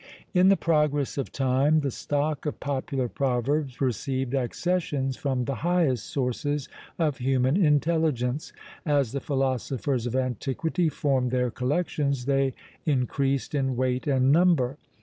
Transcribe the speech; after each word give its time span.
In 0.33 0.49
the 0.49 0.57
progress 0.57 1.15
of 1.19 1.31
time, 1.31 1.81
the 1.81 1.91
stock 1.91 2.47
of 2.47 2.59
popular 2.59 3.07
proverbs 3.07 3.79
received 3.79 4.33
accessions 4.33 5.15
from 5.15 5.45
the 5.45 5.53
highest 5.61 6.07
sources 6.07 6.67
of 6.97 7.19
human 7.19 7.55
intelligence; 7.55 8.51
as 8.83 9.11
the 9.11 9.19
philosophers 9.21 10.07
of 10.07 10.15
antiquity 10.15 10.89
formed 10.89 11.29
their 11.29 11.51
collections, 11.51 12.25
they 12.25 12.55
increased 12.83 13.53
in 13.53 13.75
"weight 13.75 14.07
and 14.07 14.31
number." 14.31 14.77